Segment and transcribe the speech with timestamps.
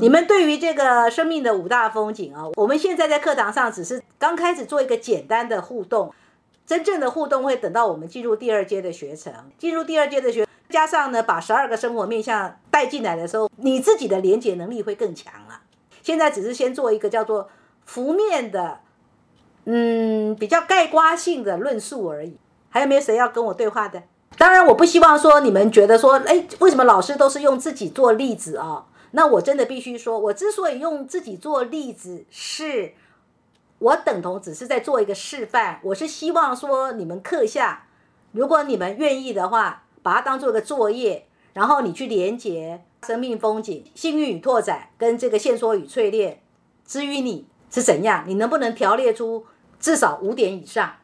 [0.00, 6.10] 你们对于这个生命的五大风景啊，我们现在在课堂上只是刚开始做一个简单的互动，
[6.66, 15.60] 真正的互动会等到我们进入第二阶的学程，进入第二阶的学，加上呢把十二个生活面向带进来的时候，你自己的连接能力会更强了。
[16.02, 17.50] 现在只是先做一个叫做
[17.84, 18.80] 浮面的，
[19.66, 22.38] 嗯，比较概括性的论述而已。
[22.70, 24.02] 还有没有谁要跟我对话的？
[24.38, 28.86] 当然，我不希望说你们觉得说，哎，为什么老师都是用自己做例子啊？
[29.12, 32.94] 那我真的必须说，我之所以用自己做例子，是
[33.78, 35.80] 我等同只是在做一个示范。
[35.82, 37.86] 我是希望说，你们课下，
[38.32, 46.40] 如果你们愿意的话，把它当做一个作业，然后你去连接生命风景、幸运与拓展跟这个线索与淬炼，
[46.86, 49.46] 至于你是怎样，你能不能条列出
[49.80, 50.94] 至少五点以上？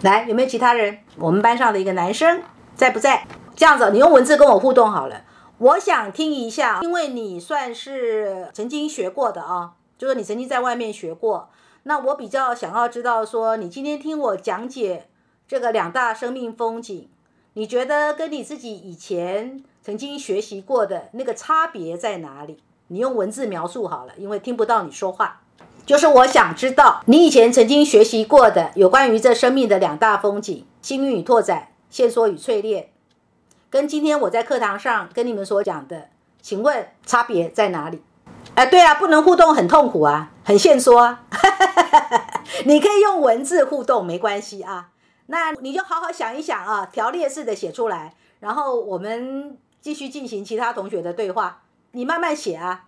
[0.00, 0.98] 来，有没有其他人？
[1.18, 2.42] 我们班上的一个男生
[2.74, 3.26] 在不在？
[3.54, 5.22] 这样子，你用文字跟我互动好了。
[5.58, 11.48] 我想听一下，因为你算是曾经学过的啊，就是你曾经在外面学过。
[11.84, 15.06] 那我比较想要知道，说你今天听我讲解
[15.46, 17.08] 这个两大生命风景，
[17.52, 22.58] 你觉得跟你自己以前曾经学习过的那个差别在哪里？
[22.88, 25.42] 你用文字描述好了，因为听不到你说话。
[25.86, 32.88] 就是我想知道你以前曾经学习过的有关于这生命的两大风景：幸运与拓展，线索与淬炼。
[33.74, 36.06] 跟今天我在课堂上跟你们所讲的，
[36.40, 38.00] 请问差别在哪里？
[38.54, 41.24] 哎，对啊，不能互动很痛苦啊，很限缩啊。
[42.66, 44.90] 你可以用文字互动，没关系啊。
[45.26, 51.62] 那你就好好想一想啊，条列式的写出来，然后我们继续进行其他同学的对话。
[51.90, 52.84] 你慢慢写啊。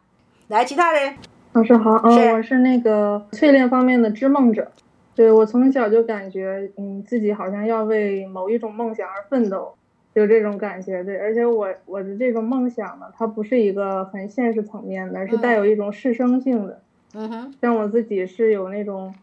[0.47, 1.17] 来，其他人，
[1.55, 4.71] 老师好，嗯，我是那个淬炼方面的织梦者。
[5.17, 9.75] 对我从小就感觉，嗯，自己好像要为某一种梦想而奋斗。
[10.21, 16.81] 有这种感觉，对，而且我我的这种梦想呢，它不是一个很现实层面的，而是带有一种师生性的。
[17.13, 19.15] 嗯哼，像我自己是有那种，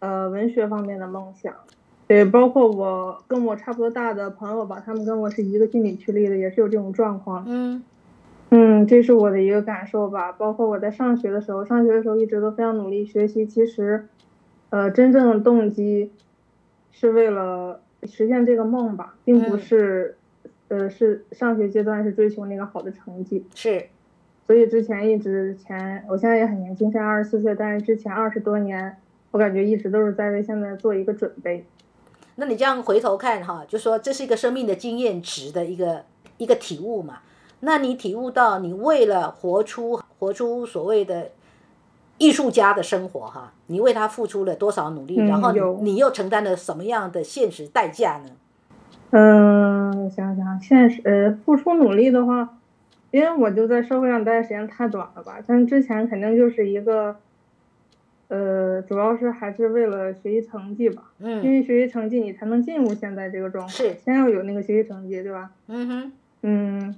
[0.00, 1.54] 呃，文学方面的梦想，
[2.08, 7.44] 对，包括我跟我差不多大的朋友吧，他们跟我是一个心理区立的，也是有这种状况。
[7.46, 7.84] 嗯，
[8.50, 10.32] 嗯，这是我的一个感受吧。
[10.32, 14.08] 包括我在上学的时候，上学的时候一直都非常努力学习，其实，
[14.70, 16.10] 呃，真正的动机
[16.90, 20.16] 是为了实现这个梦吧，并不是。
[20.72, 23.88] 呃，是上学阶段是追求那个好的成绩，是，
[24.46, 28.96] 所以之前一直前，我现在也很年轻，现在二十四岁，但是之前二十多年，
[29.32, 31.66] 我感觉一直都是在为现在做一个准备。
[32.36, 36.06] 那你这样回头看哈，就说这是一个生命的经验值的一个
[36.38, 37.18] 一个体悟嘛？
[37.60, 41.32] 那你体悟到你为了活出活出所谓的
[42.16, 45.52] 艺术家的生活哈，你为他付出了多少努力，然后
[45.82, 48.30] 你又承担了什么样的现实代价呢？
[48.30, 48.36] 嗯，
[49.12, 52.58] 想想现实，呃，付出努力的话，
[53.10, 55.38] 因为我就在社会上待的时间太短了吧。
[55.46, 57.16] 但之前肯定就是一个，
[58.28, 61.10] 呃，主要是还是为了学习成绩吧。
[61.18, 61.42] 嗯。
[61.44, 63.72] 因为学习成绩，你才能进入现在这个状态。
[63.72, 63.94] 是。
[64.02, 65.50] 先要有那个学习成绩，对吧？
[65.66, 66.12] 嗯哼。
[66.42, 66.96] 嗯，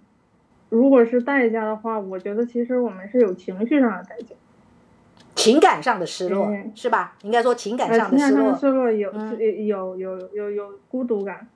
[0.70, 4.36] 如果是代价的话，我觉得其实我们是有情绪上的代价。
[5.34, 7.16] 情感上的失落是吧？
[7.22, 8.28] 应该说情感上的失落。
[8.28, 9.12] 情感上的失落有
[9.66, 11.46] 有有有有孤独感。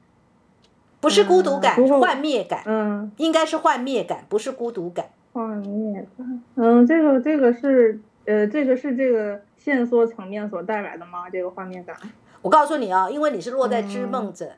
[1.00, 2.62] 不是孤独感，幻灭感。
[2.66, 5.10] 嗯，应该是幻灭感，不是孤独感。
[5.32, 6.42] 幻灭感。
[6.56, 11.31] 嗯，这个这个是呃，这个是这个线索层面所带来的吗？
[11.31, 11.97] 这个幻灭感。
[12.42, 14.53] 我告诉你啊，因为你是落在织梦者，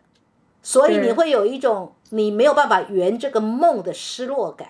[0.63, 4.69] 所以你会有一种你没有办法圆这个梦的失落感。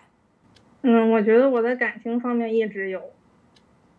[0.82, 3.00] 嗯，我觉得我在感情方面一直有。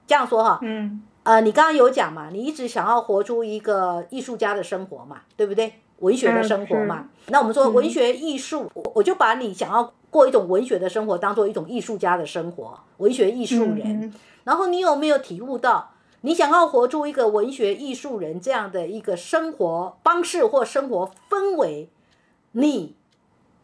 [0.08, 0.60] 这样说哈。
[0.62, 1.04] 嗯。
[1.24, 5.74] 呃，你刚刚有讲嘛，你一直想要活出一个艺术家的生活嘛，对不对？
[6.02, 14.14] 文学的生活嘛，那我们说文学艺术，我我就把你想要过一种文学的生活当做一种艺术家的生活，文学艺术人。
[14.44, 21.90] 然后你有没有体悟到，你想要活出一个文学艺术人这样的一个生活方式或生活氛围，
[22.52, 22.96] 你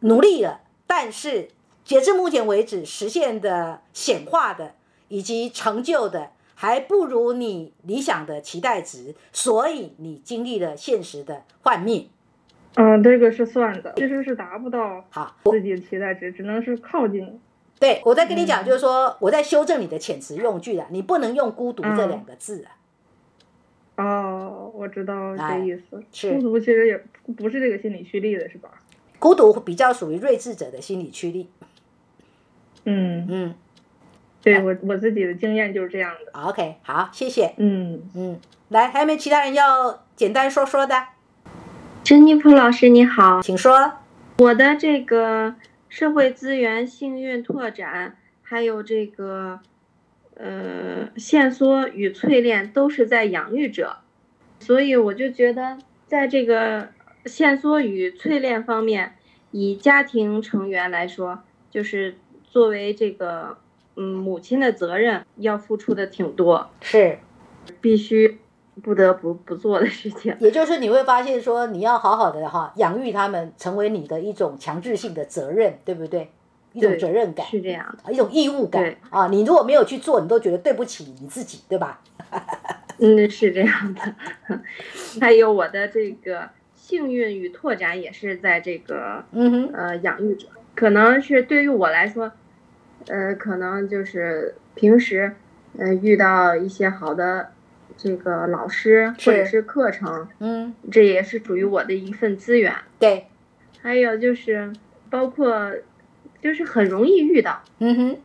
[0.00, 1.48] 努力了，但是
[1.84, 4.74] 截至目前为止实现的显化的
[5.08, 6.30] 以及成就的。
[6.60, 12.06] 还不如你理想的期待值，所以你经历了现实的幻灭。
[12.80, 17.40] 嗯，这个是算的，其实是达不到好自己的期待值，只能是靠近。
[17.80, 22.64] 对我在跟你讲，就是说我在修正你的遣词用句了，你不能用孤独这两个字
[23.96, 24.04] 啊。
[24.04, 26.00] 哦，我知道这意思。
[26.12, 27.04] 是孤独其实也
[27.36, 28.70] 不是这个心理驱力的，是吧？
[29.18, 31.50] 孤独比较属于睿智者的心理驱力。
[32.84, 33.54] 嗯嗯。
[34.40, 36.40] 对我我自己的经验就是这样的。
[36.40, 37.54] OK，好，谢谢。
[37.56, 38.38] 嗯嗯，
[38.68, 40.94] 来，还有没有其他人要简单说说的？
[42.08, 43.92] 珍妮普老师你好，请说。
[44.38, 45.56] 我的这个
[45.90, 49.60] 社会资源幸运拓展，还有这个
[50.34, 53.98] 呃，线索与淬炼都是在养育者，
[54.58, 55.76] 所以我就觉得，
[56.06, 56.88] 在这个
[57.26, 59.16] 线索与淬炼方面，
[59.50, 61.40] 以家庭成员来说，
[61.70, 63.58] 就是作为这个
[63.96, 67.18] 嗯母亲的责任，要付出的挺多，是。
[67.82, 68.38] 必须
[68.82, 70.34] 不得不不做的事情。
[70.40, 76.30] 也就是你会发现说，你要好好的哈养育他们，成为你的一种强制性的责任，对不对？
[76.74, 79.26] 一种责任感是这样的，一种义务感啊！
[79.28, 82.00] 你如果没有去做，你都觉得对不起你自己，对吧？
[83.00, 84.60] 嗯，是这样的。
[85.18, 92.30] 还有我的这个幸运与拓展也是在这个嗯哼呃养育者，可能是对于我来说，
[93.06, 95.34] 呃，可能就是平时
[95.78, 97.50] 呃遇到一些好的
[97.98, 102.72] 这个老师或者是课程，嗯，这也是属于我的一份资源。
[102.98, 103.26] 对，
[103.82, 104.72] 还有就是
[105.10, 105.74] 包括。
[106.40, 108.16] 就是很容易遇到，嗯哼，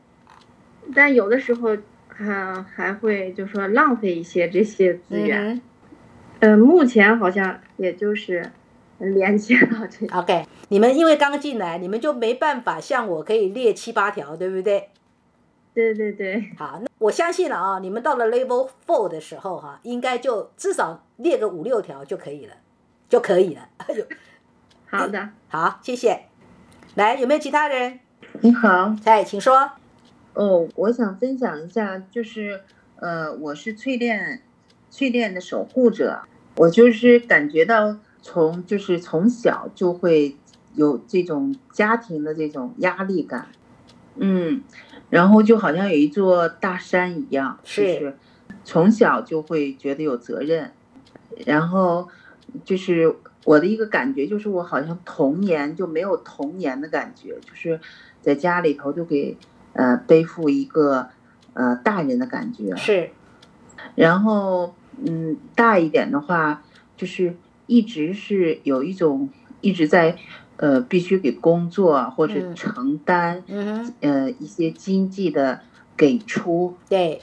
[0.93, 1.75] 但有的时候
[2.07, 5.59] 还还会就说浪费一些这些资源，
[6.41, 8.51] 嗯，目前好像也就是
[8.99, 10.05] 连接到这。
[10.15, 14.89] OK，你们因为刚进来，你们就没办法像我可以列七八条，对不对？
[15.73, 16.51] 对对对。
[16.57, 22.53] 好，那我相信了啊，你们到了 Level Four 的时候哈，应该就至少列个五六条就可以了，
[23.09, 23.67] 就可以了。
[24.85, 26.25] 好的， 好，谢谢。
[26.95, 27.99] 来，有没有其他人？
[28.41, 29.71] 你好，哎，请说。
[30.33, 32.61] 哦，我想分享一下，就是
[32.97, 34.41] 呃，我是淬炼，
[34.91, 36.21] 淬炼的守护者。
[36.55, 40.37] 我就是感觉到从就是从小就会
[40.75, 43.47] 有这种家庭的这种压力感，
[44.15, 44.61] 嗯，
[45.13, 48.17] 然后就好像有一座大山一样，是
[48.63, 50.71] 从小就会觉得有责任，
[51.45, 52.09] 然后
[52.65, 53.15] 就是。
[53.45, 57.77] 我的一个感觉就是，我好像童年就没有童年的感觉，就是
[58.21, 59.35] 在家里头就给
[59.73, 61.09] 呃背负一个
[61.51, 62.73] 呃大人的感觉。
[62.77, 63.09] 是。
[63.95, 64.73] 然后
[65.05, 66.63] 嗯，大一点的话，
[66.95, 67.35] 就是
[67.67, 70.17] 一直是有一种一直在
[70.57, 73.43] 呃必须给工作或者承担
[74.01, 75.61] 呃一些经济的
[75.97, 76.75] 给出。
[76.89, 77.21] 对。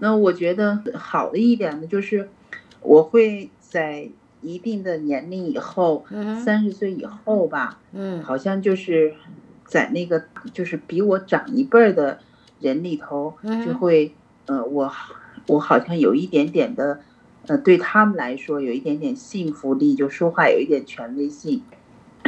[0.00, 2.28] 那我觉得好的一点呢，就是
[2.80, 4.08] 我会在。
[4.42, 6.04] 一定的年龄以后，
[6.44, 9.14] 三十岁以后吧，嗯，好像就是
[9.64, 10.22] 在那个
[10.52, 12.20] 就是比我长一辈儿的
[12.60, 13.34] 人里头，
[13.64, 14.92] 就会呃，我
[15.48, 17.00] 我好像有一点点的
[17.48, 21.62] 呃，对他们来说有一点点信服力，就说话有一点权威性，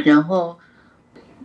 [0.05, 0.57] 然后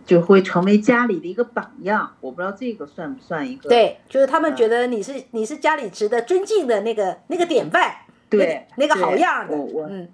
[0.05, 2.15] 就会成为家里的一个榜样。
[2.21, 3.69] 我不知道这个算不算一个？
[3.69, 7.95] 对，就是他们觉得你是你是家里值得尊敬的那个那个典范，
[8.29, 10.07] 对，那个好样的，我我嗯。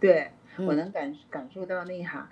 [0.00, 2.28] 对，我能感感受到那哈，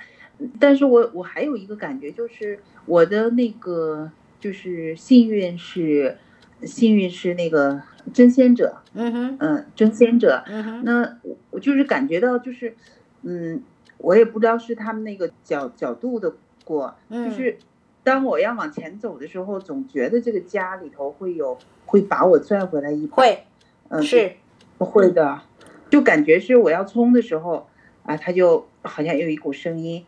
[0.58, 4.10] 但是我我还有一个感觉，就是我的那个
[4.40, 6.18] 就是幸运是
[6.64, 7.80] 幸运是那个
[8.12, 11.16] 争先者，嗯哼，嗯，真仙者，嗯哼，那
[11.50, 12.74] 我就是感觉到就是，
[13.22, 13.62] 嗯，
[14.02, 16.32] 我也不知道是他们那个角角度的
[16.64, 17.58] 过，就是
[18.02, 23.44] 当我要往前走的时候，总觉得这个家里头会有会把我拽回来一把，会，
[23.88, 24.32] 嗯，是，
[24.78, 25.42] 不会的。
[25.90, 27.68] 就感觉是我要冲的时候
[28.04, 30.06] 啊，他就好像有一股声音，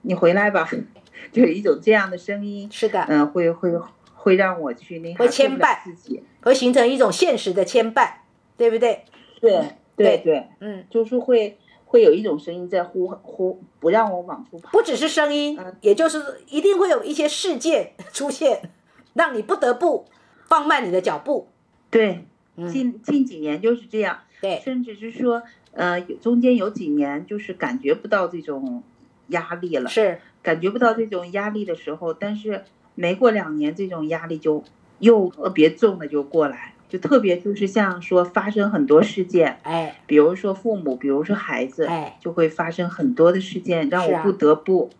[0.00, 0.68] 你回来吧，
[1.30, 2.68] 就有一种这样的声音。
[2.72, 3.70] 是的，嗯，会会
[4.14, 8.08] 会让我去那会牵绊自己，会形成一种现实的牵绊，
[8.56, 9.04] 对不对？
[9.40, 9.60] 对
[9.94, 11.58] 对对，嗯，就是会
[11.92, 14.70] 会有一种声音在呼呼，不让我往出跑。
[14.72, 18.70] 不只是声音，也就是一定会有一些事件 出现，
[19.12, 20.06] 让你不得不
[20.46, 21.48] 放慢你的脚步。
[21.90, 22.24] 对，
[22.72, 24.20] 近近几年就是这样。
[24.40, 28.82] 对，甚至是说，呃，中间有几年就是感觉不到这种
[29.26, 34.64] 压力了，是感觉不到这种压力的时候，但是没过两年，这种压力就
[34.98, 44.90] 又特别重的就过来，就特别就是像说发生很多事件，哎，比如说父母，比如说孩子，哎，就会发生很多的事件，让我不得不，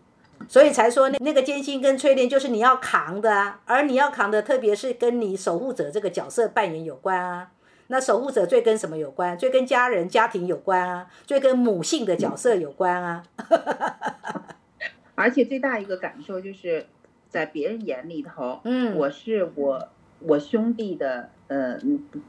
[0.47, 7.51] 所以才说那那个艰辛跟淬炼就是你要扛的啊，而你要扛的，特别是跟你守护者这个角色扮演有关啊。
[7.89, 9.37] 那守护者最跟什么有关？
[9.37, 13.21] 最跟家人、家庭有关啊，最跟母性的角色有关啊。
[15.13, 16.87] 而且最大一个感受就是，
[17.29, 19.89] 在别人眼里头，嗯，我是我
[20.25, 21.79] 我兄弟的，呃，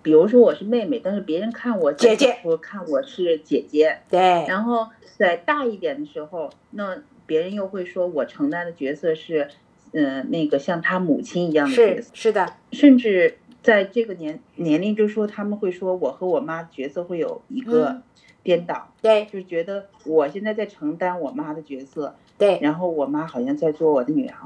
[0.02, 4.20] 比如说我是妹妹，但是别人看我姐姐，我看我是姐姐，对。
[4.48, 9.48] 然后在大一点的时候，那别人又会说我承担的角色是，
[9.92, 13.38] 嗯，那个像他母亲一样的角色，是的，甚至。
[13.64, 18.02] 在这个年年龄，就说他们会说我和我妈角色会有一个
[18.42, 24.36] 颠倒，对，就是觉得我现在在承担我妈的角色，对，然后我妈好像在做我的女儿，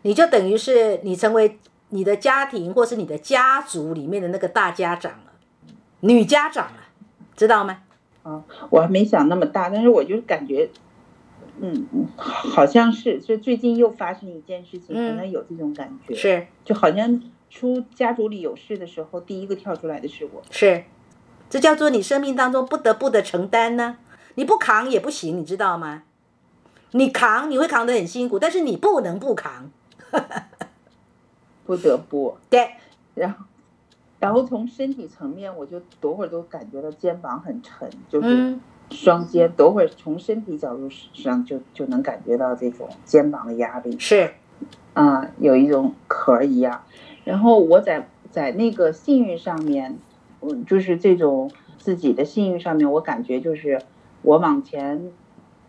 [0.00, 1.58] 你就等于是你成为
[1.90, 5.32] 你的家庭或是你的家族里面的那个大家长了，
[6.00, 6.78] 女家长了，
[7.36, 7.82] 知道吗？
[8.22, 10.70] 啊，我还没想那么大，但是我就感觉，
[11.60, 11.86] 嗯，
[12.16, 20.84] 好像是，就最近又发生一件事情，可能有这种感觉，是，就好像出家族里有事的时候，第一个跳出来的是我，是，
[21.50, 23.98] 这叫做你生命当中不得不的承担呢，
[24.36, 26.04] 你不扛也不行，你知道吗？
[26.92, 29.70] 你扛你会扛得很辛苦，但是你不能不扛。
[31.66, 32.70] 不得不对，
[33.14, 33.44] 然后，
[34.20, 38.56] 然后从身体层面，我就多会儿都感觉到肩膀很沉，就是
[38.90, 44.30] 双肩，多会儿从身体角度上就就能感觉到这种肩膀的压力，是，
[44.92, 46.82] 啊，有一种壳一样。
[47.24, 49.98] 然后我在在那个幸运上面，
[50.42, 53.80] 嗯，就是这种自己的幸运上面，我感觉就是
[54.22, 55.10] 我往前，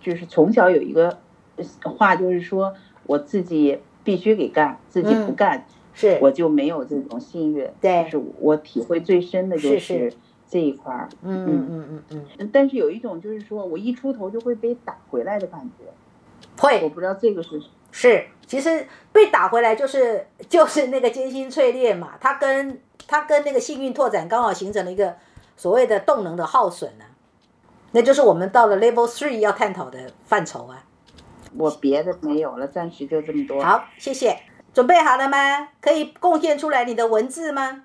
[0.01, 1.17] 就是从小有一个
[1.83, 2.73] 话，就是说
[3.05, 5.65] 我自己必须给干，自己不干。
[5.95, 7.67] 是，我就没有这种幸运。
[7.81, 10.13] 对，是我体会最深的就是
[10.47, 11.09] 这一块儿。
[11.23, 12.49] 嗯嗯嗯嗯嗯。
[12.53, 15.85] 但是有一种就是说我一出头就会被打回来的感觉。
[16.61, 16.83] 会。
[16.83, 17.59] 我不知道这个是。
[17.91, 25.15] 是，其实被打回来就是 就是那个艰辛淬炼嘛，它跟它跟那个幸运拓展刚好形成了一个
[25.55, 27.05] 所谓的动能的耗损呢，
[27.93, 30.83] 那就是我们到了 Level Three 要探讨的范畴啊。
[31.57, 33.63] 我别的没有了，暂时就这么多。
[33.63, 34.37] 好，谢谢。
[34.75, 35.69] 准备好了吗？
[35.79, 37.83] 可以贡献出来你的文字吗？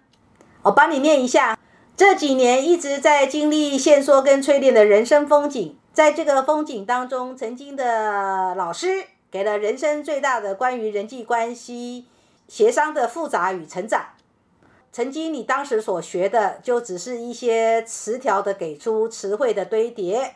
[0.62, 1.56] 我帮你念一下。
[1.96, 12.06] 这几年一直在经历线索跟淬炼的人生风景，在这个风景当中，曾经的老师给了人生最大的关于人际关系
[12.48, 14.06] 协商的复杂与成长。
[14.90, 20.34] 曾经你当时所学的就只是一些词条的给出词汇的堆叠，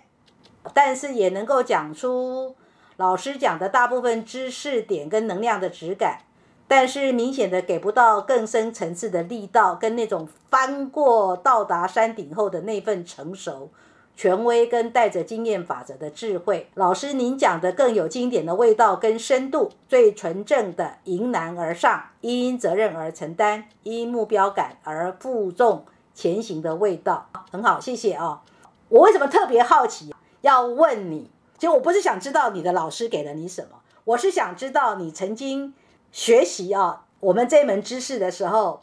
[0.73, 2.55] 但是也能够讲出
[2.97, 6.21] 老师讲的大部分知识点跟能量的质感。
[6.67, 13.71] 但是明显的给不到更深层次的力道，跟那种翻过到达山顶后的那份成熟、
[14.17, 16.69] 权威跟带着经验法则的智慧。
[16.75, 28.41] 老师，您讲的更有经典的味道跟深度，最纯正的迎难而上，因责任而承担，因目标感而负重前行的味道，很好，谢谢啊。
[28.89, 31.31] 我为什么特别好奇要问你？
[31.59, 35.75] 其实我不是想知道你的老师给了你什么，我是想知道你曾经。
[36.15, 38.83] 学习啊，我们这门知识的时候，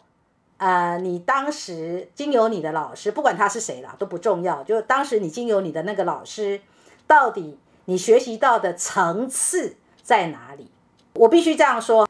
[0.57, 6.59] 呃，你当时经由你的老师，不管他是谁了都不重要，就当时你经由你的那个老师，
[7.07, 10.69] 到底你学习到的层次在哪里？
[11.13, 12.05] 我必须这样说，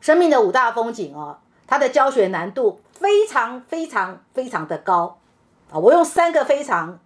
[0.00, 5.18] 生命的五大风景哦，它的教学难度非常非常非常的高
[5.72, 5.80] 啊！
[5.80, 7.00] 我用三个非常，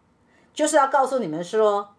[0.52, 1.94] 就是要告诉你们说，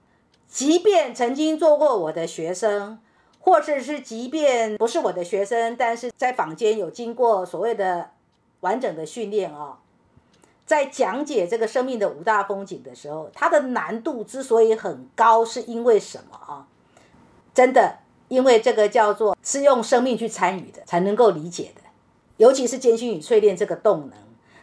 [0.48, 3.00] 即便曾经做过我的学生。
[3.40, 8.12] 或者是即便不是我的学生，但是在坊间有经过所谓的
[8.60, 9.80] 完整的训练啊，
[10.66, 16.68] 在讲解这个生命的五大风景的时候，它的难度之所以很高，是因为什么啊？
[17.54, 21.82] 真的，因为这个叫做是用生命去参与的，才能够理解的。
[22.38, 24.14] 尤其是艰辛与淬炼这个动能，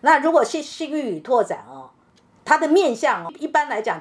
[0.02, 1.90] 那如果是幸运与拓展哦，
[2.44, 4.00] 它的面向哦一般来讲，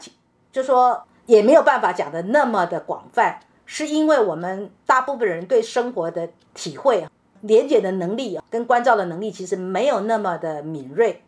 [0.52, 3.40] 就说也没有办法讲的那么的广泛。
[3.66, 7.08] 是因为我们大部分人对生活的体会、
[7.42, 11.22] 连接的能力跟关照的能力其实没有那么的敏锐，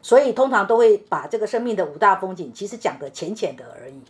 [0.00, 4.00] 所以通常都会把这个生命的五大风景其实讲的浅浅的而已。